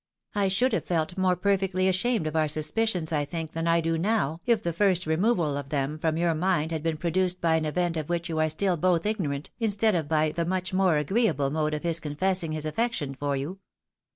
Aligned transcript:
I 0.33 0.47
should 0.47 0.73
have 0.73 0.83
felt 0.83 1.15
more 1.15 1.35
perfectly 1.35 1.87
ashamed 1.87 2.25
of 2.25 2.35
our 2.35 2.47
suspi 2.47 2.85
cions, 2.87 3.11
I 3.13 3.23
think, 3.23 3.51
than 3.53 3.67
I 3.67 3.81
do 3.81 3.99
now, 3.99 4.41
if 4.47 4.63
the 4.63 4.73
first 4.73 5.05
removal 5.05 5.55
of 5.55 5.69
them 5.69 5.99
from 5.99 6.17
your 6.17 6.33
mind 6.33 6.71
had 6.71 6.81
been 6.81 6.97
produced 6.97 7.39
by 7.39 7.55
an 7.57 7.65
event 7.65 7.97
of 7.97 8.09
which 8.09 8.27
you 8.27 8.39
are 8.39 8.47
stiU 8.47 8.81
both 8.81 9.05
ignorant, 9.05 9.51
instead 9.59 9.93
of 9.93 10.09
by 10.09 10.31
the 10.31 10.43
much 10.43 10.73
more 10.73 10.97
agreeable 10.97 11.51
mode 11.51 11.75
of 11.75 11.83
his 11.83 11.99
confessing 11.99 12.51
his 12.51 12.65
affection 12.65 13.13
for 13.13 13.35
you." 13.35 13.59